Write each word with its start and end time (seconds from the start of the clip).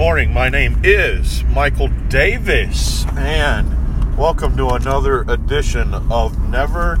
morning. 0.00 0.32
My 0.32 0.48
name 0.48 0.80
is 0.82 1.44
Michael 1.44 1.88
Davis, 2.08 3.04
and 3.18 4.16
welcome 4.16 4.56
to 4.56 4.68
another 4.68 5.26
edition 5.28 5.92
of 5.92 6.38
Never 6.48 6.96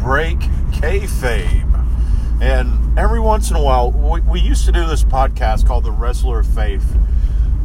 Break 0.00 0.38
Kayfabe. 0.70 2.40
And 2.40 2.96
every 2.96 3.18
once 3.18 3.50
in 3.50 3.56
a 3.56 3.60
while, 3.60 3.90
we, 3.90 4.20
we 4.20 4.38
used 4.38 4.66
to 4.66 4.72
do 4.72 4.86
this 4.86 5.02
podcast 5.02 5.66
called 5.66 5.82
the 5.82 5.90
Wrestler 5.90 6.38
of 6.38 6.46
Faith 6.46 6.96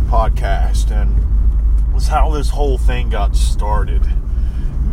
podcast, 0.08 0.90
and 0.90 1.94
was 1.94 2.08
how 2.08 2.32
this 2.32 2.50
whole 2.50 2.80
thing 2.80 3.12
got 3.12 3.36
started 3.36 4.02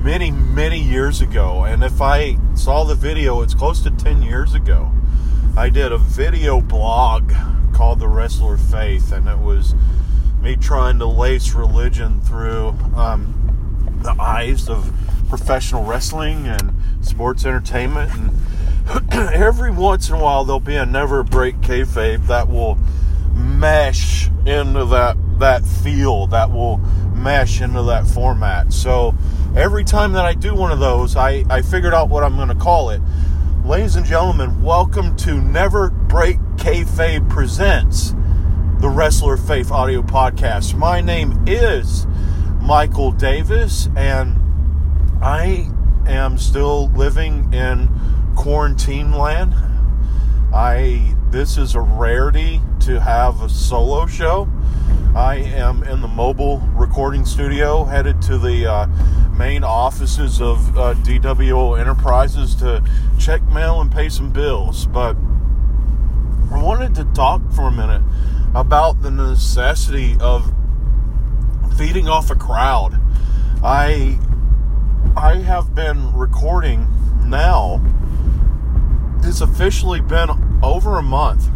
many, 0.02 0.30
many 0.30 0.78
years 0.78 1.22
ago. 1.22 1.64
And 1.64 1.82
if 1.82 2.02
I 2.02 2.36
saw 2.54 2.84
the 2.84 2.94
video, 2.94 3.40
it's 3.40 3.54
close 3.54 3.80
to 3.84 3.90
10 3.90 4.20
years 4.20 4.52
ago. 4.52 4.92
I 5.56 5.70
did 5.70 5.90
a 5.90 5.96
video 5.96 6.60
blog 6.60 7.32
called 7.76 8.00
The 8.00 8.08
Wrestler 8.08 8.56
Faith, 8.56 9.12
and 9.12 9.28
it 9.28 9.38
was 9.38 9.74
me 10.40 10.56
trying 10.56 10.98
to 10.98 11.04
lace 11.04 11.52
religion 11.52 12.22
through 12.22 12.68
um, 12.96 14.00
the 14.02 14.16
eyes 14.18 14.70
of 14.70 14.90
professional 15.28 15.84
wrestling 15.84 16.46
and 16.46 16.72
sports 17.02 17.44
entertainment. 17.44 18.10
And 18.14 19.12
every 19.34 19.70
once 19.70 20.08
in 20.08 20.14
a 20.14 20.18
while, 20.18 20.46
there'll 20.46 20.58
be 20.58 20.76
a 20.76 20.86
never 20.86 21.22
break 21.22 21.56
kayfabe 21.56 22.26
that 22.28 22.48
will 22.48 22.78
mesh 23.34 24.28
into 24.46 24.86
that 24.86 25.18
that 25.38 25.62
feel, 25.66 26.28
that 26.28 26.50
will 26.50 26.78
mesh 27.14 27.60
into 27.60 27.82
that 27.82 28.06
format. 28.06 28.72
So 28.72 29.14
every 29.54 29.84
time 29.84 30.14
that 30.14 30.24
I 30.24 30.32
do 30.32 30.54
one 30.54 30.72
of 30.72 30.78
those, 30.78 31.14
I, 31.14 31.44
I 31.50 31.60
figured 31.60 31.92
out 31.92 32.08
what 32.08 32.24
I'm 32.24 32.36
going 32.36 32.48
to 32.48 32.54
call 32.54 32.88
it. 32.88 33.02
Ladies 33.66 33.96
and 33.96 34.06
gentlemen, 34.06 34.62
welcome 34.62 35.14
to 35.16 35.42
Never 35.42 35.90
Break 36.16 36.38
Kayfabe 36.56 37.28
presents 37.28 38.14
the 38.80 38.88
Wrestler 38.88 39.36
Faith 39.36 39.70
audio 39.70 40.00
podcast. 40.00 40.74
My 40.74 41.02
name 41.02 41.44
is 41.46 42.06
Michael 42.62 43.12
Davis, 43.12 43.90
and 43.94 44.40
I 45.22 45.68
am 46.06 46.38
still 46.38 46.88
living 46.92 47.52
in 47.52 47.90
quarantine 48.34 49.12
land. 49.12 49.52
I 50.54 51.14
this 51.28 51.58
is 51.58 51.74
a 51.74 51.82
rarity 51.82 52.62
to 52.80 52.98
have 52.98 53.42
a 53.42 53.50
solo 53.50 54.06
show. 54.06 54.48
I 55.14 55.34
am 55.34 55.82
in 55.82 56.00
the 56.00 56.08
mobile 56.08 56.60
recording 56.72 57.26
studio, 57.26 57.84
headed 57.84 58.22
to 58.22 58.38
the 58.38 58.64
uh, 58.64 58.86
main 59.36 59.64
offices 59.64 60.40
of 60.40 60.78
uh, 60.78 60.94
DWO 60.94 61.78
Enterprises 61.78 62.54
to 62.54 62.82
check 63.18 63.42
mail 63.48 63.82
and 63.82 63.92
pay 63.92 64.08
some 64.08 64.32
bills. 64.32 64.86
But 64.86 65.14
I 66.56 66.62
wanted 66.62 66.94
to 66.94 67.04
talk 67.04 67.42
for 67.52 67.68
a 67.68 67.70
minute 67.70 68.00
about 68.54 69.02
the 69.02 69.10
necessity 69.10 70.16
of 70.20 70.54
feeding 71.76 72.08
off 72.08 72.30
a 72.30 72.34
crowd. 72.34 72.98
I 73.62 74.18
I 75.14 75.36
have 75.36 75.74
been 75.74 76.14
recording 76.14 76.88
now. 77.26 77.84
It's 79.22 79.42
officially 79.42 80.00
been 80.00 80.30
over 80.62 80.96
a 80.96 81.02
month 81.02 81.50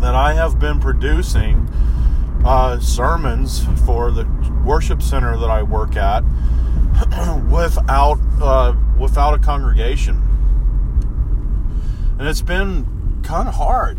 that 0.00 0.14
I 0.16 0.34
have 0.34 0.58
been 0.58 0.80
producing 0.80 1.68
uh, 2.44 2.80
sermons 2.80 3.64
for 3.86 4.10
the 4.10 4.26
worship 4.64 5.02
center 5.02 5.36
that 5.36 5.50
I 5.50 5.62
work 5.62 5.94
at 5.94 6.22
without 7.48 8.18
uh, 8.42 8.74
without 8.98 9.34
a 9.34 9.38
congregation, 9.38 10.20
and 12.18 12.26
it's 12.26 12.42
been 12.42 12.97
kind 13.28 13.46
of 13.46 13.56
hard. 13.56 13.98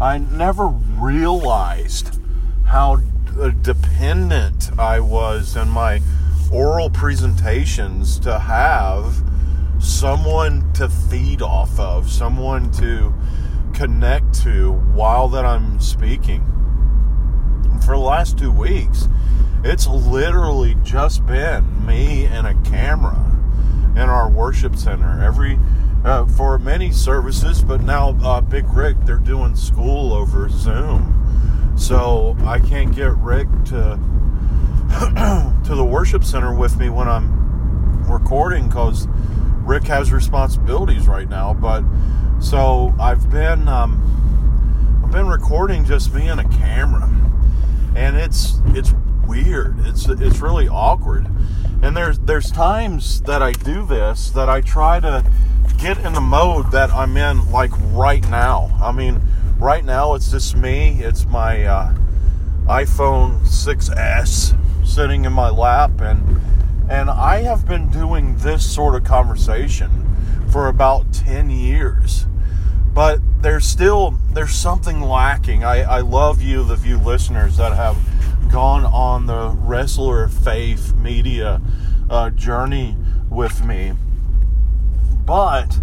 I 0.00 0.18
never 0.18 0.66
realized 0.66 2.18
how 2.66 2.98
uh, 3.38 3.50
dependent 3.50 4.76
I 4.76 4.98
was 4.98 5.54
in 5.56 5.68
my 5.68 6.00
oral 6.50 6.90
presentations 6.90 8.18
to 8.18 8.36
have 8.36 9.22
someone 9.78 10.72
to 10.72 10.88
feed 10.88 11.40
off 11.40 11.78
of, 11.78 12.10
someone 12.10 12.72
to 12.72 13.14
connect 13.74 14.34
to 14.42 14.72
while 14.72 15.28
that 15.28 15.44
I'm 15.44 15.78
speaking. 15.78 16.42
For 17.86 17.94
the 17.94 18.02
last 18.02 18.38
two 18.38 18.50
weeks, 18.50 19.06
it's 19.62 19.86
literally 19.86 20.74
just 20.82 21.24
been 21.26 21.86
me 21.86 22.26
and 22.26 22.44
a 22.44 22.54
camera 22.68 23.24
in 23.90 24.08
our 24.10 24.28
worship 24.28 24.74
center. 24.74 25.22
Every 25.22 25.60
uh, 26.04 26.26
for 26.26 26.58
many 26.58 26.92
services, 26.92 27.62
but 27.62 27.80
now 27.82 28.16
uh, 28.22 28.40
Big 28.40 28.68
Rick, 28.70 28.96
they're 29.04 29.16
doing 29.16 29.56
school 29.56 30.12
over 30.12 30.48
Zoom. 30.48 31.14
So 31.76 32.36
I 32.44 32.58
can't 32.58 32.94
get 32.94 33.16
Rick 33.16 33.48
to 33.66 33.98
to 35.64 35.74
the 35.74 35.84
worship 35.84 36.24
center 36.24 36.54
with 36.54 36.76
me 36.76 36.88
when 36.88 37.08
I'm 37.08 38.10
recording 38.10 38.68
because 38.68 39.06
Rick 39.64 39.84
has 39.84 40.12
responsibilities 40.12 41.06
right 41.06 41.28
now. 41.28 41.54
But 41.54 41.84
so 42.40 42.94
I've 42.98 43.30
been 43.30 43.68
um, 43.68 45.02
I've 45.04 45.12
been 45.12 45.28
recording 45.28 45.84
just 45.84 46.12
me 46.12 46.28
and 46.28 46.40
a 46.40 46.48
camera, 46.48 47.08
and 47.94 48.16
it's 48.16 48.60
it's 48.68 48.94
weird. 49.26 49.86
It's 49.86 50.08
it's 50.08 50.40
really 50.40 50.68
awkward. 50.68 51.26
And 51.82 51.96
there's 51.96 52.18
there's 52.18 52.50
times 52.50 53.20
that 53.22 53.42
I 53.42 53.52
do 53.52 53.86
this 53.86 54.30
that 54.30 54.48
I 54.48 54.62
try 54.62 55.00
to 55.00 55.24
get 55.78 55.98
in 55.98 56.12
the 56.12 56.20
mode 56.20 56.72
that 56.72 56.90
I'm 56.90 57.16
in, 57.16 57.50
like 57.52 57.70
right 57.92 58.28
now. 58.28 58.76
I 58.82 58.90
mean, 58.90 59.20
right 59.58 59.84
now 59.84 60.14
it's 60.14 60.30
just 60.30 60.56
me. 60.56 61.00
It's 61.00 61.24
my 61.24 61.64
uh, 61.64 61.94
iPhone 62.66 63.40
6s 63.42 64.86
sitting 64.86 65.24
in 65.24 65.32
my 65.32 65.50
lap, 65.50 66.00
and 66.00 66.40
and 66.90 67.08
I 67.08 67.42
have 67.42 67.66
been 67.66 67.90
doing 67.90 68.36
this 68.38 68.68
sort 68.68 68.94
of 68.94 69.04
conversation 69.04 70.16
for 70.50 70.68
about 70.68 71.12
10 71.12 71.50
years. 71.50 72.26
But 72.92 73.20
there's 73.40 73.66
still 73.66 74.18
there's 74.32 74.54
something 74.54 75.00
lacking. 75.00 75.62
I, 75.62 75.82
I 75.82 76.00
love 76.00 76.42
you, 76.42 76.64
the 76.64 76.76
few 76.76 76.98
listeners 76.98 77.56
that 77.58 77.74
have 77.74 77.96
gone 78.50 78.84
on 78.84 79.26
the 79.26 79.50
wrestler 79.50 80.26
faith 80.26 80.94
media 80.94 81.60
uh, 82.10 82.30
journey 82.30 82.96
with 83.30 83.64
me 83.64 83.92
but 85.28 85.78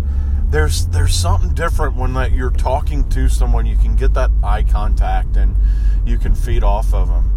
there's 0.50 0.88
there's 0.88 1.14
something 1.14 1.54
different 1.54 1.96
when 1.96 2.16
that 2.16 2.32
you're 2.32 2.50
talking 2.50 3.08
to 3.10 3.30
someone 3.30 3.68
you 3.68 3.78
can 3.78 3.96
get 3.96 4.16
that 4.16 4.32
eye 4.44 4.64
contact 4.64 5.38
and 5.38 5.56
you 6.04 6.18
can 6.18 6.34
feed 6.34 6.64
off 6.64 6.92
of 6.96 7.08
them 7.08 7.32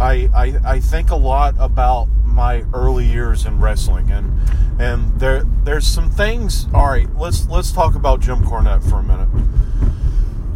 I, 0.00 0.28
I 0.34 0.72
i 0.72 0.80
think 0.80 1.10
a 1.10 1.16
lot 1.16 1.54
about 1.60 2.08
my 2.24 2.64
early 2.74 3.06
years 3.06 3.46
in 3.46 3.60
wrestling 3.60 4.10
and 4.10 4.36
and 4.80 5.20
there 5.20 5.44
there's 5.62 5.86
some 5.86 6.10
things 6.10 6.66
all 6.74 6.88
right 6.88 7.08
let's 7.14 7.46
let's 7.46 7.70
talk 7.70 7.94
about 7.94 8.18
jim 8.18 8.40
cornette 8.42 8.82
for 8.90 8.98
a 8.98 9.02
minute. 9.04 9.28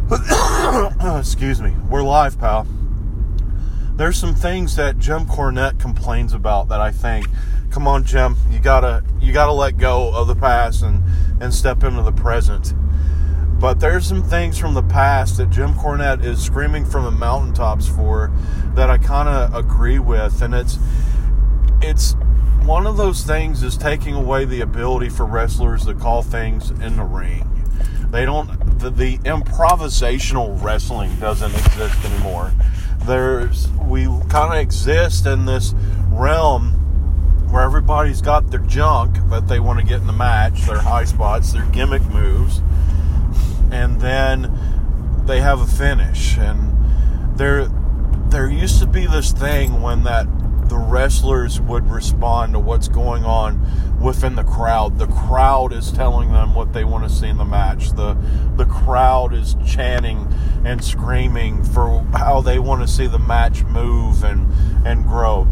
Excuse 1.19 1.61
me. 1.61 1.71
We're 1.87 2.01
live 2.01 2.39
pal. 2.39 2.67
There's 3.93 4.17
some 4.17 4.35
things 4.35 4.75
that 4.75 4.99
jim 4.99 5.25
cornette 5.25 5.79
complains 5.79 6.33
about 6.33 6.67
that 6.67 6.81
i 6.81 6.91
think 6.91 7.27
come 7.69 7.87
on, 7.87 8.03
Jim, 8.03 8.35
you 8.49 8.59
gotta 8.59 9.03
you 9.19 9.33
gotta 9.33 9.51
let 9.51 9.77
go 9.77 10.13
of 10.13 10.27
the 10.27 10.35
past 10.35 10.83
and 10.83 11.03
and 11.41 11.53
step 11.53 11.83
into 11.83 12.01
the 12.01 12.11
present. 12.11 12.73
But 13.59 13.79
there's 13.79 14.05
some 14.05 14.23
things 14.23 14.57
from 14.57 14.73
the 14.73 14.83
past 14.83 15.37
that 15.37 15.49
Jim 15.49 15.73
Cornette 15.73 16.23
is 16.23 16.41
screaming 16.41 16.85
from 16.85 17.03
the 17.03 17.11
mountaintops 17.11 17.87
for 17.87 18.31
that 18.75 18.89
I 18.89 18.97
kind 18.97 19.27
of 19.27 19.53
agree 19.53 19.99
with, 19.99 20.41
and 20.41 20.53
it's 20.53 20.77
it's 21.81 22.15
one 22.63 22.87
of 22.87 22.97
those 22.97 23.23
things 23.23 23.63
is 23.63 23.77
taking 23.77 24.15
away 24.15 24.45
the 24.45 24.61
ability 24.61 25.09
for 25.09 25.25
wrestlers 25.25 25.85
to 25.85 25.93
call 25.93 26.21
things 26.21 26.71
in 26.71 26.97
the 26.97 27.03
ring. 27.03 27.45
They 28.11 28.25
don't 28.25 28.79
the, 28.79 28.89
the 28.89 29.17
improvisational 29.19 30.61
wrestling 30.63 31.15
doesn't 31.19 31.53
exist 31.53 32.05
anymore. 32.05 32.51
There's 32.99 33.67
we 33.71 34.05
kind 34.29 34.53
of 34.53 34.59
exist 34.59 35.25
in 35.25 35.45
this 35.45 35.73
realm 36.09 36.78
where 37.49 37.63
everybody's 37.63 38.21
got 38.21 38.51
their 38.51 38.59
junk 38.61 39.17
that 39.29 39.47
they 39.47 39.59
want 39.59 39.79
to 39.79 39.85
get 39.85 40.01
in 40.01 40.07
the 40.07 40.13
match, 40.13 40.61
their 40.63 40.79
high 40.79 41.05
spots, 41.05 41.53
their 41.53 41.65
gimmick 41.67 42.03
moves, 42.09 42.61
and 43.71 43.99
then 44.01 45.23
they 45.25 45.41
have 45.41 45.59
a 45.59 45.65
finish. 45.65 46.37
And 46.37 47.37
there, 47.37 47.67
there 48.29 48.49
used 48.49 48.79
to 48.79 48.87
be 48.87 49.05
this 49.07 49.31
thing 49.31 49.81
when 49.81 50.03
that 50.03 50.27
the 50.69 50.77
wrestlers 50.77 51.59
would 51.59 51.89
respond 51.89 52.53
to 52.53 52.59
what's 52.59 52.87
going 52.87 53.25
on 53.25 53.99
within 53.99 54.35
the 54.35 54.43
crowd. 54.43 54.99
The 54.99 55.07
crowd 55.07 55.73
is 55.73 55.91
telling 55.91 56.31
them 56.31 56.53
what 56.53 56.73
they 56.73 56.83
want 56.83 57.09
to 57.09 57.09
see 57.09 57.27
in 57.27 57.37
the 57.37 57.45
match. 57.45 57.89
The 57.89 58.15
the 58.55 58.65
crowd 58.65 59.33
is 59.33 59.55
chanting 59.65 60.27
and 60.63 60.83
screaming 60.83 61.63
for 61.63 62.05
how 62.13 62.41
they 62.41 62.59
want 62.59 62.81
to 62.81 62.87
see 62.87 63.07
the 63.07 63.19
match 63.19 63.63
move 63.63 64.23
and 64.23 64.51
and 64.85 65.05
grow. 65.05 65.47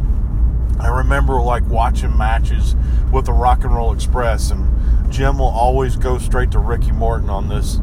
I 0.79 0.87
remember 0.89 1.41
like 1.41 1.67
watching 1.67 2.15
matches 2.17 2.75
with 3.11 3.25
the 3.25 3.33
Rock 3.33 3.63
and 3.63 3.75
Roll 3.75 3.93
Express, 3.93 4.51
and 4.51 5.11
Jim 5.11 5.39
will 5.39 5.47
always 5.47 5.95
go 5.95 6.17
straight 6.17 6.51
to 6.51 6.59
Ricky 6.59 6.91
Morton 6.91 7.29
on 7.29 7.47
this 7.49 7.79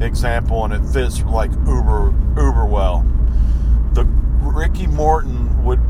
example, 0.00 0.64
and 0.64 0.72
it 0.72 0.86
fits 0.88 1.22
like 1.22 1.50
uber 1.66 2.14
uber 2.36 2.64
well. 2.64 3.04
The 3.92 4.04
Ricky 4.40 4.86
Morton 4.86 5.64
would 5.64 5.80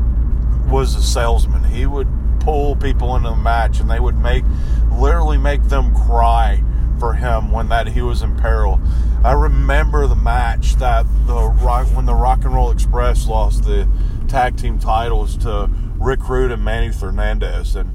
was 0.69 0.95
a 0.95 1.01
salesman. 1.01 1.63
He 1.63 1.85
would 1.85 2.07
pull 2.39 2.75
people 2.75 3.15
into 3.15 3.29
the 3.29 3.35
match, 3.35 3.79
and 3.79 3.89
they 3.89 3.99
would 3.99 4.17
make 4.17 4.43
literally 4.91 5.37
make 5.37 5.63
them 5.63 5.95
cry 5.95 6.63
for 6.99 7.13
him 7.13 7.51
when 7.51 7.69
that 7.69 7.87
he 7.87 8.01
was 8.01 8.21
in 8.21 8.35
peril. 8.35 8.79
I 9.23 9.31
remember 9.31 10.07
the 10.07 10.15
match 10.15 10.75
that 10.75 11.05
the 11.25 11.49
rock 11.61 11.87
when 11.87 12.05
the 12.05 12.15
Rock 12.15 12.43
and 12.43 12.53
Roll 12.53 12.71
Express 12.71 13.27
lost 13.27 13.63
the 13.63 13.87
tag 14.27 14.57
team 14.57 14.77
titles 14.79 15.37
to 15.37 15.69
Rick 15.99 16.27
Rude 16.29 16.51
and 16.51 16.63
Manny 16.63 16.91
Fernandez, 16.91 17.75
and 17.75 17.93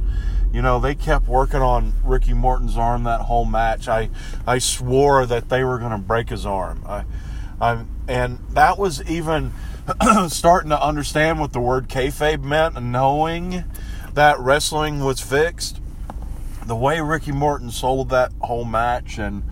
you 0.53 0.62
know 0.62 0.79
they 0.79 0.95
kept 0.95 1.27
working 1.27 1.61
on 1.61 1.95
Ricky 2.05 2.35
Morton's 2.35 2.77
arm 2.77 3.05
that 3.05 3.23
whole 3.23 3.45
match. 3.45 3.89
I 3.89 4.11
I 4.47 4.59
swore 4.59 5.27
that 5.27 5.49
they 5.49 5.65
were 5.65 5.79
going 5.79 5.93
to 5.93 5.99
break 5.99 6.29
his 6.29 6.45
arm. 6.45 6.85
I, 6.87 7.05
I 7.61 7.85
and 8.06 8.39
that 8.51 8.79
was 8.79 9.03
even 9.09 9.53
starting 10.29 10.71
to 10.71 10.83
understand 10.83 11.41
what 11.41 11.53
the 11.53 11.61
word 11.61 11.89
kayfabe 11.89 12.43
meant, 12.43 12.81
knowing 12.83 13.65
that 14.12 14.39
wrestling 14.39 15.00
was 15.00 15.21
fixed. 15.21 15.81
The 16.67 16.77
way 16.77 17.00
Ricky 17.00 17.33
Morton 17.33 17.71
sold 17.71 18.11
that 18.11 18.33
whole 18.41 18.65
match 18.65 19.19
and 19.19 19.43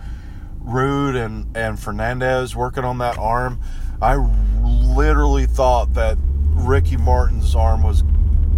Rude 0.59 1.15
and, 1.15 1.55
and 1.55 1.79
Fernandez 1.79 2.55
working 2.55 2.83
on 2.83 2.97
that 2.99 3.17
arm, 3.17 3.59
I 4.01 4.15
literally 4.15 5.45
thought 5.45 5.93
that 5.93 6.17
Ricky 6.55 6.97
Morton's 6.97 7.53
arm 7.55 7.83
was 7.83 8.03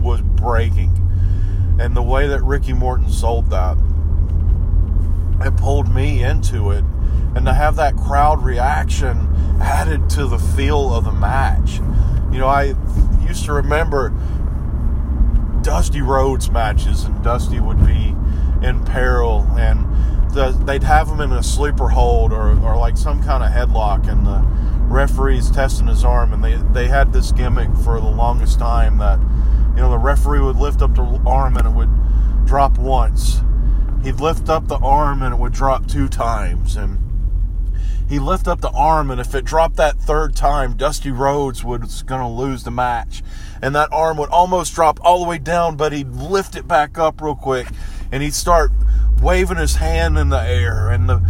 was 0.05 0.21
breaking. 0.21 0.91
And 1.79 1.95
the 1.95 2.01
way 2.01 2.27
that 2.27 2.41
Ricky 2.43 2.71
Morton 2.71 3.09
sold 3.09 3.49
that, 3.49 3.77
it 5.41 5.57
pulled 5.57 5.93
me 5.93 6.23
into 6.23 6.71
it. 6.71 6.85
And 7.35 7.45
to 7.45 7.53
have 7.53 7.75
that 7.75 7.97
crowd 7.97 8.41
reaction 8.41 9.27
added 9.59 10.09
to 10.11 10.25
the 10.25 10.37
feel 10.37 10.93
of 10.93 11.03
the 11.03 11.11
match. 11.11 11.79
You 12.31 12.39
know, 12.39 12.47
I 12.47 12.75
used 13.27 13.43
to 13.45 13.53
remember 13.53 14.13
Dusty 15.61 16.01
Rhodes 16.01 16.49
matches, 16.49 17.03
and 17.03 17.21
Dusty 17.23 17.59
would 17.59 17.85
be 17.85 18.15
in 18.61 18.85
peril, 18.85 19.47
and 19.57 19.83
the, 20.33 20.51
they'd 20.65 20.83
have 20.83 21.07
him 21.07 21.19
in 21.21 21.31
a 21.31 21.43
sleeper 21.43 21.89
hold 21.89 22.31
or, 22.31 22.57
or 22.61 22.77
like 22.77 22.97
some 22.97 23.23
kind 23.23 23.43
of 23.43 23.51
headlock, 23.51 24.07
and 24.07 24.25
the 24.25 24.45
referee's 24.87 25.49
testing 25.49 25.87
his 25.87 26.03
arm, 26.05 26.33
and 26.33 26.43
they, 26.43 26.55
they 26.71 26.87
had 26.87 27.11
this 27.11 27.31
gimmick 27.31 27.69
for 27.77 27.99
the 27.99 28.07
longest 28.07 28.59
time 28.59 28.97
that, 28.99 29.19
you 29.75 29.81
know, 29.81 29.89
the 29.89 29.97
referee 29.97 30.39
would 30.39 30.55
lift 30.55 30.81
up 30.81 30.95
the 30.95 31.03
arm 31.25 31.57
and 31.57 31.67
it 31.67 31.71
would 31.71 31.89
drop 32.45 32.77
once. 32.77 33.41
He'd 34.03 34.21
lift 34.21 34.49
up 34.49 34.67
the 34.67 34.77
arm 34.77 35.21
and 35.21 35.33
it 35.33 35.37
would 35.37 35.53
drop 35.53 35.87
two 35.87 36.07
times, 36.07 36.75
and 36.75 36.99
he'd 38.07 38.19
lift 38.19 38.47
up 38.47 38.61
the 38.61 38.69
arm, 38.69 39.09
and 39.09 39.19
if 39.19 39.33
it 39.33 39.45
dropped 39.45 39.77
that 39.77 39.97
third 39.97 40.35
time, 40.35 40.73
Dusty 40.73 41.09
Rhodes 41.09 41.63
was 41.63 42.03
going 42.03 42.21
to 42.21 42.27
lose 42.27 42.63
the 42.63 42.71
match. 42.71 43.23
And 43.61 43.73
that 43.75 43.89
arm 43.91 44.17
would 44.17 44.29
almost 44.29 44.75
drop 44.75 44.99
all 45.01 45.23
the 45.23 45.29
way 45.29 45.39
down, 45.39 45.75
but 45.75 45.91
he'd 45.91 46.09
lift 46.09 46.55
it 46.55 46.67
back 46.67 46.97
up 46.99 47.19
real 47.19 47.35
quick, 47.35 47.67
and 48.11 48.21
he'd 48.21 48.35
start 48.35 48.71
waving 49.21 49.57
his 49.57 49.77
hand 49.77 50.17
in 50.17 50.29
the 50.29 50.41
air, 50.41 50.89
and 50.89 51.09
the 51.09 51.25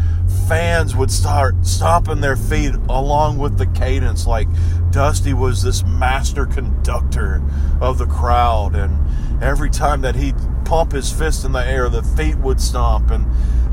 fans 0.47 0.95
would 0.95 1.09
start 1.11 1.65
stomping 1.65 2.21
their 2.21 2.35
feet 2.35 2.75
along 2.89 3.37
with 3.37 3.57
the 3.57 3.65
cadence, 3.67 4.27
like 4.27 4.47
Dusty 4.91 5.33
was 5.33 5.63
this 5.63 5.83
master 5.83 6.45
conductor 6.45 7.41
of 7.81 7.97
the 7.97 8.05
crowd. 8.05 8.75
And 8.75 9.43
every 9.43 9.69
time 9.69 10.01
that 10.01 10.15
he'd 10.15 10.35
pump 10.63 10.91
his 10.91 11.11
fist 11.11 11.45
in 11.45 11.51
the 11.51 11.65
air, 11.65 11.89
the 11.89 12.03
feet 12.03 12.37
would 12.37 12.61
stomp, 12.61 13.11
and 13.11 13.25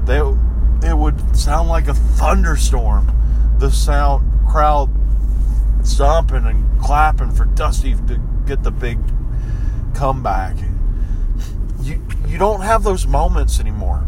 they 0.07 0.19
it 0.89 0.97
would 0.97 1.37
sound 1.37 1.69
like 1.69 1.89
a 1.89 1.95
thunderstorm. 1.95 3.13
The 3.59 3.71
sound 3.71 4.49
crowd 4.49 4.91
stomping 5.85 6.47
and 6.47 6.81
clapping 6.81 7.31
for 7.31 7.45
Dusty 7.45 7.95
to 7.95 8.21
get 8.47 8.63
the 8.63 8.71
big 8.71 8.99
comeback. 9.95 10.57
You 11.83 12.03
you 12.27 12.39
don't 12.39 12.63
have 12.63 12.83
those 12.83 13.07
moments 13.07 13.61
anymore. 13.61 14.07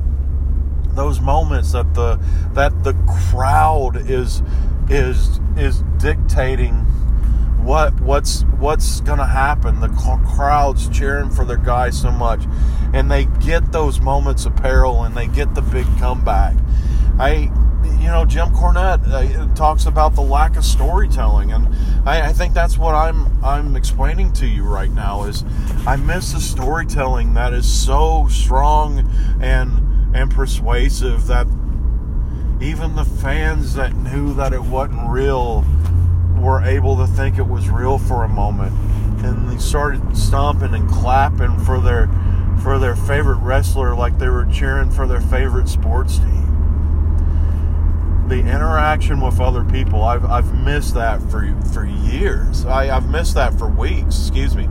Those 0.95 1.21
moments 1.21 1.73
that 1.73 1.95
the 1.95 2.21
that 2.53 2.85
the 2.85 2.95
crowd 3.31 4.09
is 4.09 4.43
is 4.89 5.41
is 5.57 5.83
dictating 5.99 6.87
what 7.65 7.99
what's 8.01 8.43
what's 8.59 9.01
going 9.01 9.19
to 9.19 9.27
happen. 9.27 9.81
The 9.81 9.89
crowd's 9.89 10.89
cheering 10.89 11.31
for 11.31 11.45
their 11.45 11.57
guy 11.57 11.91
so 11.91 12.11
much, 12.11 12.45
and 12.93 13.11
they 13.11 13.25
get 13.25 13.73
those 13.73 14.01
moments 14.01 14.45
of 14.45 14.55
peril 14.57 15.03
and 15.05 15.17
they 15.17 15.27
get 15.27 15.55
the 15.55 15.63
big 15.63 15.87
comeback. 15.99 16.55
I, 17.19 17.51
you 18.01 18.09
know, 18.09 18.25
Jim 18.27 18.49
Cornette 18.49 19.07
uh, 19.09 19.55
talks 19.55 19.87
about 19.87 20.15
the 20.15 20.21
lack 20.21 20.57
of 20.57 20.65
storytelling, 20.65 21.53
and 21.53 21.69
I, 22.07 22.29
I, 22.29 22.33
think 22.33 22.55
that's 22.55 22.77
what 22.77 22.95
I'm 22.95 23.43
I'm 23.43 23.77
explaining 23.77 24.33
to 24.35 24.47
you 24.47 24.65
right 24.65 24.91
now. 24.91 25.25
Is 25.25 25.45
I 25.87 25.97
miss 25.97 26.33
the 26.33 26.41
storytelling 26.41 27.35
that 27.35 27.53
is 27.53 27.67
so 27.67 28.27
strong 28.29 29.09
and 29.41 29.84
and 30.15 30.31
persuasive 30.31 31.27
that 31.27 31.47
even 32.61 32.95
the 32.95 33.05
fans 33.05 33.75
that 33.75 33.95
knew 33.95 34.33
that 34.35 34.53
it 34.53 34.63
wasn't 34.63 35.11
real 35.11 35.65
were 36.39 36.63
able 36.63 36.97
to 36.97 37.07
think 37.07 37.39
it 37.39 37.47
was 37.47 37.69
real 37.69 37.99
for 37.99 38.25
a 38.25 38.29
moment, 38.29 38.73
and 39.25 39.51
they 39.51 39.59
started 39.59 40.17
stomping 40.17 40.75
and 40.75 40.89
clapping 40.89 41.59
for 41.61 41.81
their 41.81 42.09
for 42.63 42.79
their 42.79 42.97
favorite 42.97 43.39
wrestler 43.39 43.95
like 43.95 44.19
they 44.19 44.29
were 44.29 44.47
cheering 44.47 44.91
for 44.91 45.07
their 45.07 45.21
favorite 45.21 45.69
sports 45.69 46.19
team 46.19 46.45
the 48.29 48.39
interaction 48.39 49.21
with 49.21 49.39
other 49.41 49.65
people, 49.65 50.03
I've, 50.03 50.25
I've 50.25 50.55
missed 50.65 50.95
that 50.95 51.21
for 51.31 51.55
for 51.73 51.85
years. 51.85 52.65
I, 52.65 52.95
I've 52.95 53.09
missed 53.09 53.35
that 53.35 53.59
for 53.59 53.69
weeks, 53.69 54.19
excuse 54.19 54.57
me. 54.57 54.69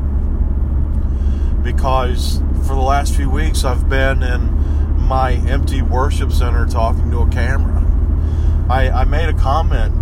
Because 1.61 2.41
for 2.67 2.73
the 2.75 2.81
last 2.81 3.15
few 3.15 3.29
weeks, 3.29 3.63
I've 3.63 3.87
been 3.87 4.23
in 4.23 4.49
my 5.03 5.33
empty 5.33 5.81
worship 5.81 6.31
center 6.31 6.65
talking 6.65 7.11
to 7.11 7.19
a 7.19 7.29
camera. 7.29 7.81
I, 8.69 8.89
I 8.89 9.03
made 9.03 9.29
a 9.29 9.33
comment. 9.33 9.93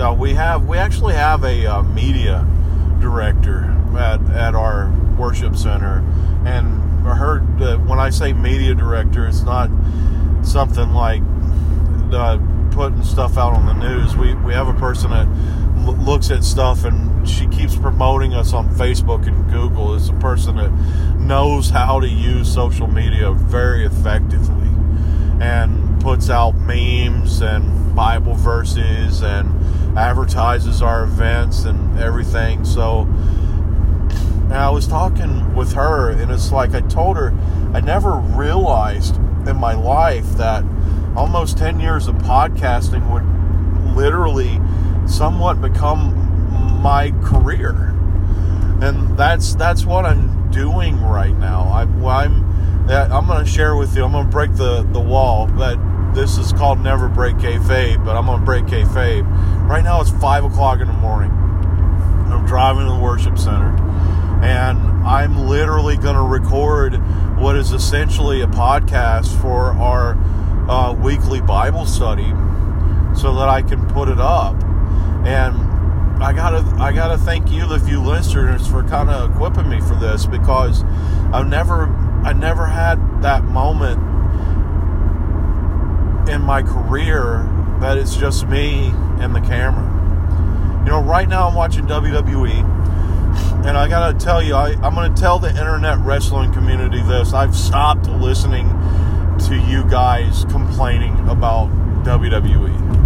Uh, 0.00 0.14
we 0.18 0.34
have 0.34 0.66
we 0.66 0.78
actually 0.78 1.14
have 1.14 1.44
a 1.44 1.66
uh, 1.66 1.82
media 1.82 2.46
director 3.00 3.64
at, 3.98 4.20
at 4.30 4.54
our 4.54 4.92
worship 5.18 5.56
center, 5.56 5.98
and 6.44 7.06
I 7.06 7.14
heard 7.14 7.58
that 7.58 7.84
when 7.86 7.98
I 7.98 8.10
say 8.10 8.32
media 8.32 8.74
director, 8.74 9.26
it's 9.26 9.42
not 9.42 9.70
something 10.42 10.92
like 10.92 11.22
uh, 12.12 12.38
putting 12.70 13.02
stuff 13.04 13.36
out 13.36 13.52
on 13.52 13.66
the 13.66 13.74
news. 13.74 14.16
We 14.16 14.34
we 14.34 14.52
have 14.52 14.68
a 14.68 14.74
person 14.74 15.10
that 15.10 15.26
looks 15.86 16.30
at 16.30 16.44
stuff 16.44 16.84
and 16.84 17.28
she 17.28 17.46
keeps 17.48 17.76
promoting 17.76 18.34
us 18.34 18.52
on 18.52 18.68
Facebook 18.70 19.26
and 19.26 19.50
Google. 19.50 19.94
It's 19.94 20.08
a 20.08 20.14
person 20.14 20.56
that 20.56 20.70
knows 21.18 21.70
how 21.70 22.00
to 22.00 22.08
use 22.08 22.52
social 22.52 22.86
media 22.86 23.32
very 23.32 23.84
effectively 23.84 24.68
and 25.40 26.00
puts 26.00 26.30
out 26.30 26.54
memes 26.54 27.40
and 27.40 27.94
Bible 27.94 28.34
verses 28.34 29.22
and 29.22 29.98
advertises 29.98 30.82
our 30.82 31.04
events 31.04 31.64
and 31.64 31.98
everything. 31.98 32.64
So 32.64 33.02
and 34.44 34.54
I 34.54 34.70
was 34.70 34.86
talking 34.86 35.54
with 35.54 35.72
her 35.72 36.10
and 36.10 36.30
it's 36.30 36.52
like 36.52 36.74
I 36.74 36.80
told 36.82 37.16
her 37.16 37.32
I 37.72 37.80
never 37.80 38.12
realized 38.12 39.16
in 39.16 39.56
my 39.56 39.74
life 39.74 40.30
that 40.36 40.64
almost 41.16 41.58
10 41.58 41.80
years 41.80 42.06
of 42.06 42.16
podcasting 42.16 43.10
would 43.12 43.24
literally 43.96 44.60
somewhat 45.14 45.62
become 45.62 46.82
my 46.82 47.12
career. 47.22 47.90
And 48.82 49.16
that's 49.16 49.54
that's 49.54 49.84
what 49.84 50.04
I'm 50.04 50.50
doing 50.50 51.00
right 51.00 51.36
now. 51.36 51.62
I, 51.68 51.82
I'm 51.82 52.44
I'm 52.90 53.26
going 53.26 53.44
to 53.44 53.50
share 53.50 53.76
with 53.76 53.96
you. 53.96 54.04
I'm 54.04 54.12
going 54.12 54.26
to 54.26 54.30
break 54.30 54.54
the 54.56 54.82
the 54.92 55.00
wall. 55.00 55.46
But 55.46 55.78
this 56.14 56.36
is 56.36 56.52
called 56.52 56.80
never 56.80 57.08
break 57.08 57.36
kayfabe. 57.36 58.04
But 58.04 58.16
I'm 58.16 58.26
going 58.26 58.40
to 58.40 58.44
break 58.44 58.64
kayfabe. 58.64 59.68
Right 59.68 59.84
now 59.84 60.00
it's 60.00 60.10
five 60.10 60.44
o'clock 60.44 60.80
in 60.80 60.88
the 60.88 60.92
morning. 60.92 61.30
I'm 61.30 62.44
driving 62.46 62.86
to 62.86 62.92
the 62.92 62.98
worship 62.98 63.38
center, 63.38 63.70
and 64.42 64.78
I'm 65.06 65.46
literally 65.46 65.96
going 65.96 66.16
to 66.16 66.22
record 66.22 66.94
what 67.38 67.56
is 67.56 67.72
essentially 67.72 68.40
a 68.42 68.46
podcast 68.46 69.40
for 69.40 69.72
our 69.72 70.16
uh, 70.68 70.92
weekly 70.94 71.40
Bible 71.40 71.86
study 71.86 72.30
so 73.14 73.34
that 73.36 73.48
I 73.48 73.62
can 73.62 73.86
put 73.88 74.08
it 74.08 74.18
up. 74.18 74.56
And 75.26 76.22
I 76.22 76.32
gotta 76.32 76.58
I 76.80 76.92
gotta 76.92 77.18
thank 77.18 77.50
you, 77.50 77.66
the 77.66 77.80
few 77.80 78.00
listeners, 78.00 78.66
for 78.66 78.82
kind 78.84 79.10
of 79.10 79.30
equipping 79.30 79.68
me 79.68 79.80
for 79.80 79.94
this 79.94 80.26
because 80.26 80.84
I've 81.32 81.48
never 81.48 81.86
I 82.24 82.32
never 82.32 82.66
had 82.66 83.22
that 83.22 83.44
moment 83.44 83.98
in 86.28 86.40
my 86.40 86.62
career 86.62 87.48
that 87.80 87.98
it's 87.98 88.16
just 88.16 88.46
me 88.48 88.92
and 89.20 89.34
the 89.34 89.40
camera. 89.40 89.90
You 90.84 90.90
know, 90.90 91.02
right 91.02 91.28
now 91.28 91.48
I'm 91.48 91.54
watching 91.54 91.86
WWE, 91.86 93.66
and 93.66 93.76
I 93.76 93.88
gotta 93.88 94.18
tell 94.18 94.42
you, 94.42 94.54
I, 94.54 94.72
I'm 94.82 94.94
gonna 94.94 95.14
tell 95.14 95.38
the 95.38 95.50
internet 95.50 95.98
wrestling 95.98 96.52
community 96.52 97.02
this. 97.02 97.32
I've 97.32 97.56
stopped 97.56 98.08
listening 98.08 98.68
to 99.46 99.56
you 99.56 99.84
guys 99.84 100.44
complaining 100.46 101.28
about 101.28 101.68
WWE. 102.04 103.03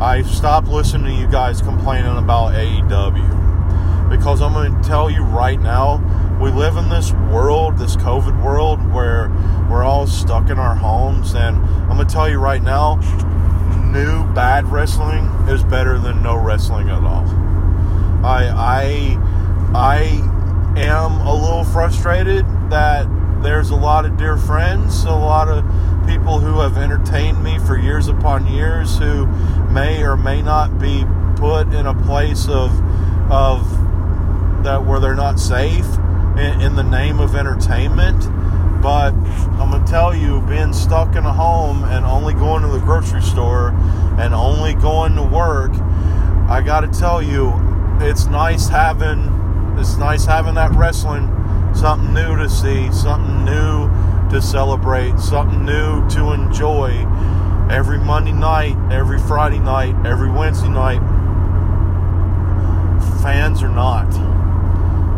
I 0.00 0.20
stopped 0.20 0.68
listening 0.68 1.16
to 1.16 1.22
you 1.22 1.26
guys 1.26 1.62
complaining 1.62 2.18
about 2.18 2.52
AEW. 2.52 4.10
because 4.10 4.42
I'm 4.42 4.52
going 4.52 4.80
to 4.80 4.86
tell 4.86 5.10
you 5.10 5.22
right 5.22 5.58
now, 5.58 5.96
we 6.40 6.50
live 6.50 6.76
in 6.76 6.90
this 6.90 7.12
world, 7.12 7.78
this 7.78 7.96
COVID 7.96 8.44
world, 8.44 8.92
where 8.92 9.30
we're 9.70 9.82
all 9.82 10.06
stuck 10.06 10.50
in 10.50 10.58
our 10.58 10.74
homes. 10.74 11.34
And 11.34 11.56
I'm 11.56 11.96
going 11.96 12.06
to 12.06 12.12
tell 12.12 12.28
you 12.28 12.38
right 12.38 12.62
now, 12.62 12.96
new 13.90 14.22
bad 14.34 14.70
wrestling 14.70 15.24
is 15.48 15.64
better 15.64 15.98
than 15.98 16.22
no 16.22 16.36
wrestling 16.36 16.90
at 16.90 17.02
all. 17.02 17.24
I, 18.22 18.50
I, 18.54 19.72
I 19.74 20.78
am 20.78 21.26
a 21.26 21.34
little 21.34 21.64
frustrated 21.64 22.44
that 22.70 23.06
there's 23.42 23.70
a 23.70 23.76
lot 23.76 24.04
of 24.04 24.16
dear 24.18 24.36
friends, 24.36 25.04
a 25.04 25.10
lot 25.10 25.48
of 25.48 25.64
people 26.06 26.38
who 26.38 26.60
have 26.60 26.78
entertained 26.78 27.42
me 27.42 27.58
for 27.60 27.78
years 27.78 28.08
upon 28.08 28.46
years 28.46 28.98
who 28.98 29.26
may 29.76 30.02
or 30.02 30.16
may 30.16 30.40
not 30.40 30.78
be 30.78 31.04
put 31.36 31.68
in 31.74 31.84
a 31.84 31.94
place 32.06 32.48
of 32.48 32.70
of 33.30 33.60
that 34.64 34.82
where 34.86 34.98
they're 34.98 35.14
not 35.14 35.38
safe 35.38 35.86
in, 36.38 36.62
in 36.62 36.76
the 36.76 36.82
name 36.82 37.20
of 37.20 37.36
entertainment. 37.36 38.18
But 38.80 39.12
I'm 39.12 39.70
gonna 39.70 39.86
tell 39.86 40.16
you, 40.16 40.40
being 40.48 40.72
stuck 40.72 41.14
in 41.14 41.26
a 41.26 41.32
home 41.32 41.84
and 41.84 42.06
only 42.06 42.32
going 42.32 42.62
to 42.62 42.68
the 42.68 42.78
grocery 42.78 43.20
store 43.20 43.74
and 44.18 44.32
only 44.32 44.72
going 44.72 45.14
to 45.16 45.22
work, 45.22 45.72
I 46.48 46.62
gotta 46.64 46.88
tell 46.88 47.20
you, 47.22 47.52
it's 48.00 48.24
nice 48.26 48.68
having 48.68 49.28
it's 49.78 49.98
nice 49.98 50.24
having 50.24 50.54
that 50.54 50.70
wrestling, 50.70 51.28
something 51.74 52.14
new 52.14 52.34
to 52.36 52.48
see, 52.48 52.90
something 52.92 53.44
new 53.44 53.90
to 54.30 54.40
celebrate, 54.40 55.18
something 55.18 55.66
new 55.66 56.08
to 56.08 56.32
enjoy 56.32 57.04
every 57.70 57.98
Monday 57.98 58.32
night, 58.32 58.76
every 58.92 59.18
Friday 59.18 59.58
night, 59.58 59.94
every 60.06 60.30
Wednesday 60.30 60.68
night. 60.68 61.00
Fans 63.22 63.62
or 63.62 63.68
not. 63.68 64.10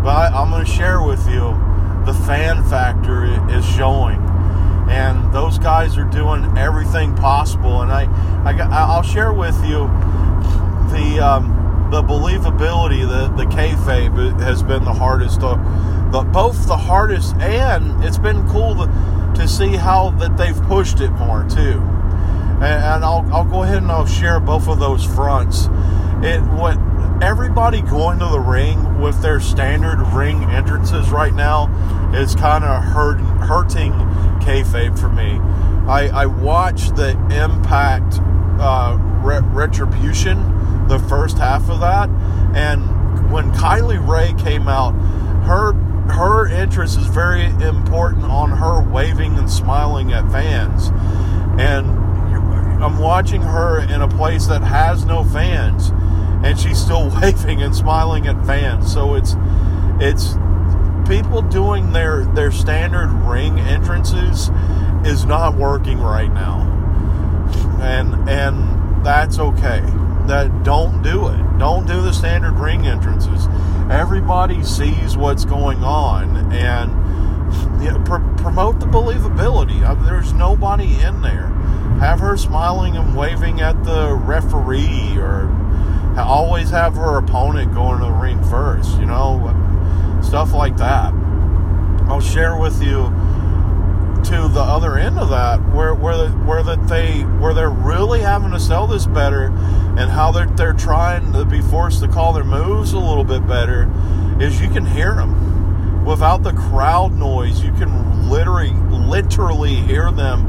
But 0.02 0.32
I'm 0.32 0.50
going 0.50 0.64
to 0.64 0.70
share 0.70 1.02
with 1.02 1.26
you 1.28 1.56
the 2.06 2.14
fan 2.26 2.64
factor 2.68 3.24
is 3.50 3.64
showing. 3.66 4.18
And 4.88 5.32
those 5.34 5.58
guys 5.58 5.98
are 5.98 6.04
doing 6.04 6.56
everything 6.56 7.14
possible. 7.14 7.82
And 7.82 7.92
I, 7.92 8.04
I 8.44 8.56
I'll 8.58 9.02
share 9.02 9.32
with 9.32 9.56
you 9.64 9.86
the 10.90 11.20
um, 11.22 11.88
the 11.90 12.02
believability, 12.02 13.06
the 13.06 13.28
the 13.36 13.44
kayfabe 13.50 14.40
has 14.40 14.62
been 14.62 14.84
the 14.84 14.94
hardest. 14.94 15.40
To, 15.40 15.58
the, 16.10 16.22
both 16.22 16.66
the 16.66 16.76
hardest 16.76 17.36
and 17.36 18.02
it's 18.02 18.16
been 18.16 18.48
cool 18.48 18.74
to, 18.76 19.32
to 19.34 19.46
see 19.46 19.76
how 19.76 20.10
that 20.12 20.38
they've 20.38 20.60
pushed 20.62 21.00
it 21.00 21.10
more 21.10 21.46
too. 21.48 21.97
And, 22.58 22.64
and 22.64 23.04
I'll, 23.04 23.26
I'll 23.32 23.44
go 23.44 23.62
ahead 23.62 23.78
and 23.78 23.90
I'll 23.90 24.06
share 24.06 24.40
both 24.40 24.68
of 24.68 24.78
those 24.78 25.04
fronts. 25.04 25.68
It 26.22 26.40
what 26.42 26.78
everybody 27.22 27.80
going 27.82 28.18
to 28.20 28.26
the 28.26 28.40
ring 28.40 29.00
with 29.00 29.20
their 29.22 29.40
standard 29.40 30.00
ring 30.12 30.44
entrances 30.44 31.10
right 31.10 31.34
now 31.34 31.66
is 32.14 32.34
kind 32.34 32.64
of 32.64 32.82
hurt, 32.82 33.18
hurting 33.18 33.92
kayfabe 34.40 34.98
for 34.98 35.08
me. 35.08 35.38
I, 35.88 36.10
I 36.22 36.26
watched 36.26 36.96
the 36.96 37.10
Impact 37.30 38.20
uh, 38.60 38.96
re- 39.22 39.40
Retribution, 39.40 40.86
the 40.88 40.98
first 40.98 41.38
half 41.38 41.68
of 41.70 41.80
that, 41.80 42.08
and 42.54 43.32
when 43.32 43.52
Kylie 43.52 44.06
Rae 44.06 44.34
came 44.42 44.68
out, 44.68 44.92
her 45.44 45.72
her 46.08 46.48
interest 46.48 46.98
is 46.98 47.06
very 47.06 47.44
important 47.44 48.24
on 48.24 48.50
her 48.50 48.82
waving 48.82 49.36
and 49.36 49.50
smiling 49.50 50.12
at 50.12 50.30
fans, 50.32 50.88
and 51.60 51.97
I'm 52.82 52.98
watching 52.98 53.42
her 53.42 53.80
in 53.80 54.00
a 54.02 54.08
place 54.08 54.46
that 54.46 54.62
has 54.62 55.04
no 55.04 55.24
fans 55.24 55.90
and 56.44 56.58
she's 56.58 56.78
still 56.78 57.10
waving 57.22 57.62
and 57.62 57.74
smiling 57.74 58.26
at 58.26 58.44
fans. 58.46 58.92
So 58.92 59.14
it's 59.14 59.34
it's 60.00 60.34
people 61.08 61.42
doing 61.42 61.92
their 61.92 62.24
their 62.26 62.52
standard 62.52 63.10
ring 63.28 63.58
entrances 63.58 64.50
is 65.04 65.24
not 65.24 65.56
working 65.56 66.00
right 66.00 66.32
now. 66.32 66.62
And 67.80 68.28
and 68.28 69.04
that's 69.04 69.38
okay. 69.38 69.80
That 70.26 70.62
don't 70.62 71.02
do 71.02 71.28
it. 71.28 71.58
Don't 71.58 71.86
do 71.86 72.02
the 72.02 72.12
standard 72.12 72.54
ring 72.54 72.86
entrances. 72.86 73.48
Everybody 73.90 74.62
sees 74.62 75.16
what's 75.16 75.44
going 75.44 75.82
on 75.82 76.52
and 76.52 76.92
you 77.82 77.90
know, 77.90 77.98
pr- 78.04 78.42
promote 78.42 78.78
the 78.78 78.86
believability. 78.86 79.82
Uh, 79.82 79.94
there's 80.04 80.34
nobody 80.34 81.00
in 81.00 81.22
there. 81.22 81.50
Have 82.00 82.20
her 82.20 82.36
smiling 82.36 82.96
and 82.96 83.16
waving 83.16 83.60
at 83.60 83.82
the 83.84 84.14
referee 84.14 85.18
or 85.18 85.48
always 86.16 86.70
have 86.70 86.94
her 86.94 87.18
opponent 87.18 87.74
going 87.74 88.00
to 88.00 88.06
the 88.06 88.12
ring 88.12 88.42
first, 88.44 88.98
you 88.98 89.06
know, 89.06 90.20
stuff 90.22 90.52
like 90.52 90.76
that. 90.76 91.12
I'll 92.08 92.20
share 92.20 92.56
with 92.56 92.82
you 92.82 93.12
to 94.24 94.48
the 94.48 94.60
other 94.60 94.98
end 94.98 95.18
of 95.18 95.30
that 95.30 95.58
where 95.72 95.94
where 95.94 96.28
where 96.28 96.62
that 96.62 96.88
they 96.88 97.20
where 97.40 97.54
they're 97.54 97.70
really 97.70 98.20
having 98.20 98.50
to 98.50 98.58
sell 98.58 98.86
this 98.86 99.06
better 99.06 99.46
and 99.96 100.10
how 100.10 100.32
they're 100.32 100.46
they're 100.46 100.72
trying 100.72 101.32
to 101.32 101.44
be 101.44 101.60
forced 101.60 102.00
to 102.00 102.08
call 102.08 102.32
their 102.32 102.44
moves 102.44 102.92
a 102.92 102.98
little 102.98 103.24
bit 103.24 103.46
better 103.46 103.88
is 104.40 104.60
you 104.60 104.68
can 104.68 104.84
hear 104.84 105.14
them 105.14 106.04
without 106.04 106.42
the 106.42 106.52
crowd 106.52 107.12
noise 107.12 107.62
you 107.62 107.72
can 107.74 108.28
literally 108.28 108.72
literally 108.90 109.76
hear 109.76 110.10
them 110.10 110.44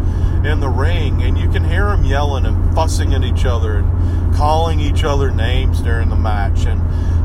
in 0.45 0.59
the 0.59 0.69
ring 0.69 1.21
and 1.21 1.37
you 1.37 1.49
can 1.49 1.63
hear 1.63 1.85
them 1.85 2.03
yelling 2.03 2.45
and 2.45 2.73
fussing 2.73 3.13
at 3.13 3.23
each 3.23 3.45
other 3.45 3.77
and 3.77 4.35
calling 4.35 4.79
each 4.79 5.03
other 5.03 5.31
names 5.31 5.81
during 5.81 6.09
the 6.09 6.15
match 6.15 6.65
and 6.65 6.81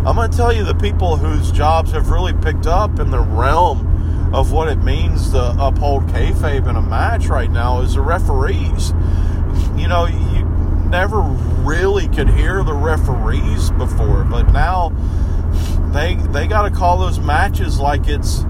I'm 0.06 0.16
going 0.16 0.30
to 0.30 0.36
tell 0.36 0.52
you 0.52 0.64
the 0.64 0.74
people 0.74 1.16
whose 1.16 1.50
jobs 1.50 1.92
have 1.92 2.10
really 2.10 2.34
picked 2.34 2.66
up 2.66 2.98
in 2.98 3.10
the 3.10 3.20
realm 3.20 4.34
of 4.34 4.52
what 4.52 4.68
it 4.68 4.82
means 4.82 5.30
to 5.30 5.56
uphold 5.58 6.06
kayfabe 6.08 6.68
in 6.68 6.76
a 6.76 6.82
match 6.82 7.28
right 7.28 7.50
now 7.50 7.80
is 7.80 7.94
the 7.94 8.02
referees. 8.02 8.90
You 9.76 9.88
know, 9.88 10.06
you 10.06 10.44
never 10.90 11.20
really 11.20 12.08
could 12.08 12.28
hear 12.28 12.62
the 12.62 12.74
referees 12.74 13.70
before, 13.70 14.24
but 14.24 14.52
now 14.52 14.90
they 15.92 16.16
they 16.16 16.46
got 16.48 16.62
to 16.62 16.70
call 16.70 16.98
those 16.98 17.20
matches 17.20 17.78
like 17.78 18.06
it's 18.06 18.44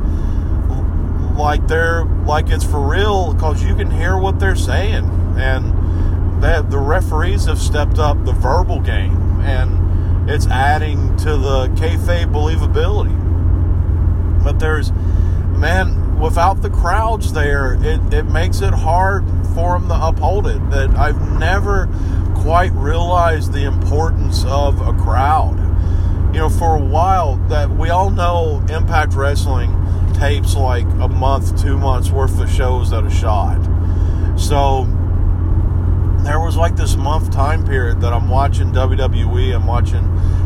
like 1.36 1.66
they're 1.66 2.04
like 2.04 2.48
it's 2.48 2.64
for 2.64 2.80
real 2.80 3.34
because 3.34 3.62
you 3.62 3.74
can 3.74 3.90
hear 3.90 4.16
what 4.16 4.38
they're 4.38 4.56
saying. 4.56 5.10
And 5.36 6.42
that 6.42 6.70
the 6.70 6.78
referees 6.78 7.46
have 7.46 7.58
stepped 7.58 7.98
up 7.98 8.24
the 8.24 8.32
verbal 8.32 8.80
game 8.80 9.40
and 9.40 10.30
it's 10.30 10.46
adding 10.46 11.16
to 11.18 11.36
the 11.36 11.68
kayfabe 11.74 12.32
believability. 12.32 13.22
But 14.44 14.58
there's 14.58 14.92
man 14.92 16.18
without 16.18 16.62
the 16.62 16.70
crowds 16.70 17.32
there 17.32 17.74
it, 17.74 18.12
it 18.12 18.24
makes 18.24 18.60
it 18.60 18.72
hard 18.72 19.24
for 19.54 19.78
them 19.78 19.88
to 19.88 20.06
uphold 20.06 20.46
it. 20.46 20.70
That 20.70 20.90
i've 20.96 21.20
never 21.38 21.88
quite 22.36 22.72
realized 22.72 23.52
the 23.52 23.64
importance 23.64 24.44
of 24.44 24.80
a 24.80 24.92
crowd. 24.92 25.58
You 26.34 26.40
know 26.40 26.48
for 26.48 26.76
a 26.76 26.84
while 26.84 27.36
that 27.48 27.70
we 27.70 27.90
all 27.90 28.10
know 28.10 28.64
impact 28.68 29.14
wrestling 29.14 29.83
tapes 30.14 30.54
like 30.54 30.86
a 31.00 31.08
month, 31.08 31.60
two 31.60 31.76
months 31.76 32.10
worth 32.10 32.40
of 32.40 32.50
shows 32.50 32.92
at 32.92 33.04
a 33.04 33.10
shot. 33.10 33.58
So 34.38 34.84
there 36.24 36.40
was 36.40 36.56
like 36.56 36.76
this 36.76 36.96
month 36.96 37.30
time 37.30 37.64
period 37.64 38.00
that 38.00 38.12
I'm 38.12 38.28
watching 38.28 38.72
WWE, 38.72 39.54
I'm 39.54 39.66
watching 39.66 40.02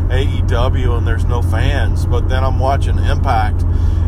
AEW, 0.09 0.97
and 0.97 1.07
there's 1.07 1.25
no 1.25 1.41
fans. 1.41 2.05
But 2.05 2.27
then 2.27 2.43
I'm 2.43 2.59
watching 2.59 2.97
Impact 2.97 3.63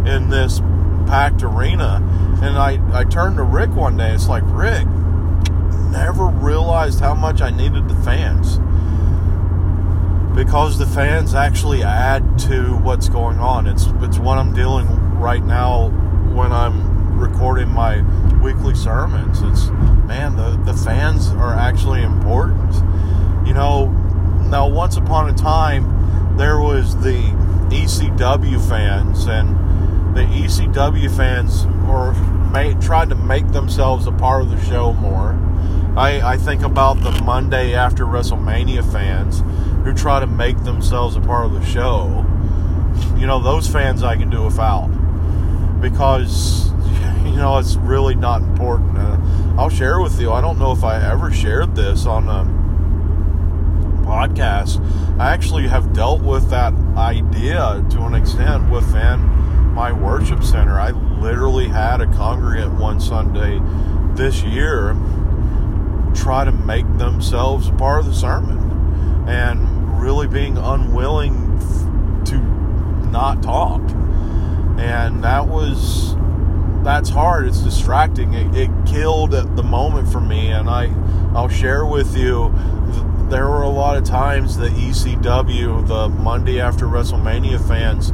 in 0.06 0.30
this 0.30 0.60
packed 1.08 1.44
arena, 1.44 2.01
and 2.41 2.58
I 2.58 2.80
I 2.98 3.06
turned 3.06 3.38
to 3.38 3.44
Rick 3.44 3.72
one 3.72 3.98
day. 3.98 4.12
It's 4.12 4.27
like 4.27 4.44
Rick, 4.48 4.88
never 5.91 6.25
realized 6.25 7.00
how 7.00 7.13
much 7.13 7.41
I 7.41 7.50
needed 7.50 7.88
the 7.88 7.96
fans 7.96 8.60
because 10.36 10.77
the 10.77 10.86
fans 10.86 11.36
actually 11.36 11.84
add 11.84 12.39
to 12.39 12.77
what's 12.77 13.10
going 13.10 13.39
on. 13.39 13.68
It's 13.68 13.86
it's 14.01 14.18
what 14.20 14.38
I'm 14.38 14.53
dealing 14.53 14.88
right 15.22 15.44
now 15.44 15.90
when 16.34 16.51
I'm 16.51 17.20
recording 17.20 17.70
my 17.70 18.01
weekly 18.42 18.74
sermons. 18.74 19.40
It's 19.44 19.70
man, 20.08 20.36
the 20.36 20.60
the 20.66 20.74
fans 20.74 21.30
are 21.30 21.54
actually 21.54 22.01
important. 22.01 22.74
You 23.48 23.54
know, 23.54 23.86
now 24.50 24.68
once 24.68 24.98
upon 24.98 25.30
a 25.30 25.34
time 25.34 26.38
there 26.38 26.60
was 26.60 26.96
the 27.04 27.22
ECW 27.70 28.68
fans 28.68 29.28
and 29.28 29.56
the 30.16 30.22
ECW 30.22 31.16
fans 31.16 31.68
were 31.88 32.13
made, 32.51 32.82
tried 32.82 33.10
to 33.10 33.16
make 33.16 33.48
themselves 33.51 34.08
a 34.08 34.12
part 34.12 34.42
of 34.42 34.50
the 34.50 34.60
show 34.66 34.92
more. 34.94 35.40
I, 35.96 36.34
I 36.34 36.38
think 36.38 36.63
about 36.63 37.01
the 37.01 37.12
Monday 37.24 37.75
after 37.75 38.06
WrestleMania 38.06 38.92
fans 38.92 39.44
who 39.86 39.94
try 39.94 40.20
to 40.20 40.28
make 40.28 40.63
themselves 40.63 41.16
a 41.16 41.22
part 41.22 41.46
of 41.46 41.54
the 41.54 41.63
show. 41.63 42.25
You 43.18 43.28
know, 43.28 43.40
those 43.40 43.68
fans 43.68 44.01
I 44.01 44.16
can 44.16 44.30
do 44.30 44.44
without 44.46 44.90
because, 45.81 46.71
you 47.25 47.35
know, 47.35 47.57
it's 47.57 47.75
really 47.75 48.15
not 48.15 48.41
important. 48.41 48.97
Uh, 48.97 49.17
I'll 49.57 49.69
share 49.69 50.00
with 50.00 50.19
you, 50.19 50.31
I 50.31 50.41
don't 50.41 50.59
know 50.59 50.71
if 50.71 50.83
I 50.83 51.01
ever 51.03 51.31
shared 51.31 51.75
this 51.75 52.05
on 52.05 52.27
a 52.27 52.45
podcast. 54.05 54.79
I 55.19 55.33
actually 55.33 55.67
have 55.67 55.93
dealt 55.93 56.21
with 56.21 56.50
that 56.50 56.73
idea 56.95 57.85
to 57.91 58.01
an 58.01 58.15
extent 58.15 58.69
within 58.69 59.19
my 59.73 59.91
worship 59.91 60.43
center. 60.43 60.79
I 60.79 60.91
literally 60.91 61.67
had 61.67 62.01
a 62.01 62.07
congregant 62.07 62.79
one 62.79 63.00
Sunday 63.00 63.59
this 64.15 64.43
year 64.43 64.95
try 66.13 66.43
to 66.43 66.51
make 66.51 66.85
themselves 66.97 67.69
a 67.69 67.73
part 67.73 68.01
of 68.01 68.05
the 68.05 68.13
sermon 68.13 68.59
and 69.27 70.01
really 70.01 70.27
being 70.27 70.57
unwilling 70.57 71.59
to 72.25 72.38
not 73.09 73.41
talk. 73.41 73.81
And 74.81 75.23
that 75.23 75.47
was 75.47 76.15
that's 76.83 77.09
hard. 77.09 77.47
It's 77.47 77.59
distracting. 77.59 78.33
It, 78.33 78.55
it 78.55 78.69
killed 78.85 79.31
the 79.31 79.63
moment 79.63 80.11
for 80.11 80.19
me, 80.21 80.47
and 80.50 80.69
I 80.69 80.93
I'll 81.35 81.50
share 81.50 81.85
with 81.85 82.15
you. 82.17 82.53
There 83.29 83.47
were 83.47 83.61
a 83.61 83.69
lot 83.69 83.95
of 83.95 84.03
times 84.03 84.57
the 84.57 84.67
ECW, 84.67 85.88
the 85.88 86.09
Monday 86.09 86.59
after 86.59 86.85
WrestleMania 86.85 87.65
fans, 87.65 88.09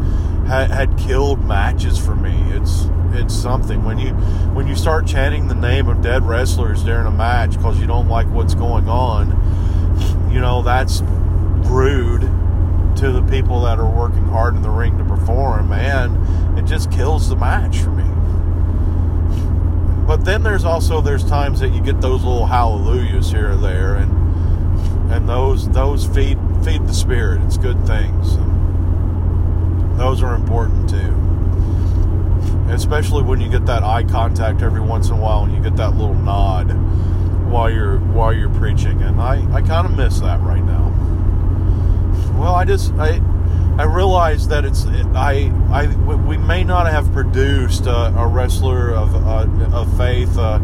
had, 0.47 0.69
had 0.69 0.97
killed 0.97 1.43
matches 1.43 1.97
for 1.97 2.15
me. 2.15 2.35
It's 2.51 2.87
it's 3.13 3.33
something 3.33 3.83
when 3.83 3.97
you 3.97 4.13
when 4.53 4.67
you 4.67 4.75
start 4.75 5.07
chanting 5.07 5.47
the 5.47 5.55
name 5.55 5.87
of 5.87 6.01
dead 6.01 6.23
wrestlers 6.23 6.83
during 6.83 7.07
a 7.07 7.11
match 7.11 7.51
because 7.53 7.79
you 7.79 7.87
don't 7.87 8.07
like 8.07 8.27
what's 8.27 8.53
going 8.53 8.87
on. 8.87 9.31
You 10.31 10.39
know 10.39 10.61
that's 10.61 11.01
rude 11.69 12.21
to 12.97 13.11
the 13.11 13.23
people 13.23 13.61
that 13.61 13.79
are 13.79 13.89
working 13.89 14.25
hard 14.25 14.55
in 14.55 14.61
the 14.61 14.69
ring 14.69 14.97
to 14.97 15.03
perform, 15.03 15.71
and 15.71 16.15
just 16.67 16.91
kills 16.91 17.29
the 17.29 17.35
match 17.35 17.77
for 17.79 17.91
me. 17.91 18.03
But 20.05 20.23
then 20.23 20.43
there's 20.43 20.65
also 20.65 21.01
there's 21.01 21.23
times 21.23 21.59
that 21.59 21.69
you 21.69 21.81
get 21.81 21.99
those 21.99 22.23
little 22.23 22.45
hallelujahs 22.45 23.31
here 23.31 23.51
or 23.51 23.55
there, 23.55 23.95
and 23.95 25.11
and 25.11 25.27
those 25.27 25.69
those 25.69 26.05
feed 26.05 26.37
feed 26.63 26.87
the 26.87 26.93
spirit. 26.93 27.41
It's 27.43 27.57
good 27.57 27.85
things. 27.85 28.35
And 28.35 29.99
those 29.99 30.23
are 30.23 30.35
important 30.35 30.89
too. 30.89 31.13
Especially 32.73 33.23
when 33.23 33.41
you 33.41 33.49
get 33.49 33.65
that 33.65 33.83
eye 33.83 34.03
contact 34.03 34.61
every 34.61 34.81
once 34.81 35.09
in 35.09 35.15
a 35.15 35.21
while, 35.21 35.43
and 35.43 35.53
you 35.53 35.61
get 35.61 35.75
that 35.77 35.95
little 35.95 36.15
nod 36.15 36.71
while 37.49 37.69
you're 37.69 37.97
while 37.97 38.33
you're 38.33 38.49
preaching, 38.49 39.01
and 39.01 39.21
I 39.21 39.45
I 39.53 39.61
kind 39.61 39.85
of 39.85 39.95
miss 39.95 40.19
that 40.21 40.39
right 40.41 40.63
now. 40.63 40.93
Well, 42.37 42.55
I 42.55 42.65
just 42.65 42.93
I 42.93 43.21
I 43.77 43.83
realize 43.83 44.47
that 44.47 44.65
it's 44.65 44.87
I 45.13 45.53
I 45.71 45.85
we 46.05 46.35
may 46.35 46.63
not 46.63 46.87
have 46.87 47.11
produced 47.13 47.85
a, 47.85 48.07
a 48.17 48.27
wrestler 48.27 48.89
of 48.89 49.13
uh, 49.13 49.47
of 49.71 49.95
faith, 49.97 50.35
uh, 50.35 50.59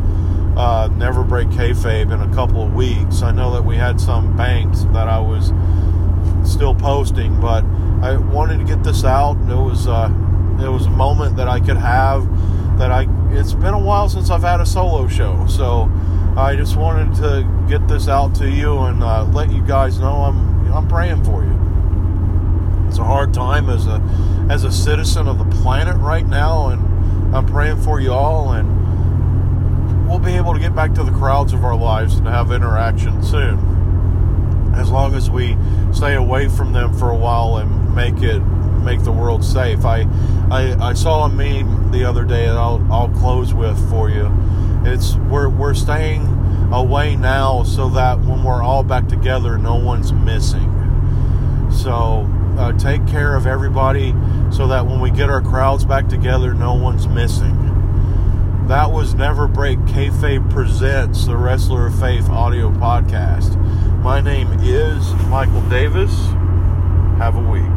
uh, 0.58 0.89
never 0.93 1.24
break 1.24 1.50
kayfabe 1.50 2.12
in 2.12 2.27
a 2.27 2.34
couple 2.34 2.63
of 2.63 2.74
weeks. 2.74 3.22
I 3.22 3.32
know 3.32 3.53
that 3.53 3.63
we 3.63 3.75
had 3.75 4.01
some 4.01 4.36
banks 4.36 4.86
that 4.93 5.08
I 5.08 5.20
was 5.20 5.53
still 6.43 6.74
posting, 6.74 7.39
but 7.39 7.63
I 8.01 8.17
wanted 8.17 8.58
to 8.58 8.63
get 8.63 8.84
this 8.84 9.03
out. 9.03 9.36
It 9.48 9.62
was 9.62 9.88
uh, 9.88 10.10
it 10.60 10.70
was 10.70 10.88
a 10.88 10.91
moment 10.91 11.36
that 11.38 11.48
I 11.48 11.60
could 11.60 11.77
have 11.77 12.27
that 12.79 12.91
I. 12.91 13.08
It's 13.29 13.53
been 13.53 13.75
a 13.75 13.79
while 13.79 14.10
since 14.10 14.32
I've 14.32 14.41
had 14.41 14.60
a 14.60 14.65
solo 14.65 15.08
show, 15.08 15.46
so 15.46 15.88
I 16.36 16.55
just 16.55 16.77
wanted 16.77 17.15
to 17.17 17.67
get 17.70 17.88
this 17.88 18.08
out 18.08 18.34
to 18.36 18.50
you 18.50 18.79
and 18.79 19.03
uh, 19.03 19.25
let 19.25 19.51
you 19.51 19.62
guys 19.62 20.00
know 20.00 20.24
I'm 20.24 20.74
I'm 20.74 20.88
praying 20.88 21.24
for 21.24 21.43
you 21.43 21.62
it's 22.94 23.00
a 23.00 23.04
hard 23.04 23.34
time 23.34 23.72
as 23.72 23.88
a 23.88 24.00
as 24.52 24.66
a 24.66 24.72
citizen 24.72 25.28
of 25.28 25.40
the 25.40 25.46
planet 25.64 25.98
right 25.98 26.28
now, 26.28 26.68
and 26.68 27.36
I'm 27.36 27.48
praying 27.48 27.82
for 27.82 28.00
you 28.00 28.12
all, 28.14 28.52
and 28.52 30.08
we'll 30.08 30.20
be 30.20 30.34
able 30.34 30.54
to 30.54 30.60
get 30.60 30.76
back 30.76 30.94
to 30.94 31.04
the 31.04 31.10
crowds 31.10 31.54
of 31.54 31.64
our 31.66 31.76
lives 31.76 32.20
and 32.20 32.28
have 32.28 32.52
interaction 32.52 33.24
soon, 33.24 34.76
as 34.76 34.92
long 34.92 35.16
as 35.16 35.28
we 35.28 35.58
stay 35.92 36.14
away 36.14 36.48
from 36.50 36.72
them 36.72 36.94
for 36.94 37.10
a 37.10 37.16
while 37.16 37.58
and 37.58 37.96
make 37.96 38.22
it 38.22 38.42
make 38.84 39.04
the 39.04 39.12
world 39.12 39.44
safe. 39.44 39.84
I 39.86 40.02
I, 40.52 40.90
I 40.90 40.94
saw 40.94 41.26
a 41.26 41.30
meme 41.30 41.92
the 41.92 42.03
other 42.03 42.24
day 42.24 42.46
that 42.46 42.58
I'll 42.58 42.88
I'll 42.94 43.10
close 43.10 43.56
with 43.56 43.90
for 43.90 44.12
you. 44.12 44.32
It's 44.86 45.16
we're 45.16 45.50
we're 45.50 45.74
staying 45.74 46.27
away 46.72 47.16
now 47.16 47.64
so 47.64 47.90
that 47.90 48.20
when 48.20 48.44
we're 48.44 48.62
all 48.62 48.84
back 48.84 49.08
together, 49.08 49.58
no 49.58 49.77
one's 49.77 50.14
missing. 50.14 50.70
So 51.72 52.29
uh, 52.57 52.74
take 52.74 53.05
care 53.07 53.35
of 53.35 53.48
everybody 53.48 54.13
so 54.51 54.68
that 54.68 54.85
when 54.85 55.00
we 55.00 55.11
get 55.11 55.29
our 55.29 55.42
crowds 55.42 55.85
back 55.85 56.07
together, 56.07 56.53
no 56.53 56.74
one's 56.74 57.07
missing. 57.07 57.57
That 58.68 58.92
was 58.92 59.13
Never 59.13 59.48
Break 59.48 59.79
Kayfabe 59.79 60.50
Presents, 60.50 61.25
the 61.25 61.35
Wrestler 61.35 61.87
of 61.87 62.00
Faith 62.00 62.29
audio 62.29 62.70
podcast. 62.72 63.57
My 64.01 64.22
name 64.22 64.48
is 64.61 65.13
Michael 65.27 65.61
Davis. 65.70 66.13
Have 67.18 67.35
a 67.35 67.42
week. 67.42 67.73